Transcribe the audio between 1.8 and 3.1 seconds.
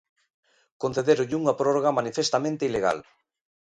manifestamente ilegal.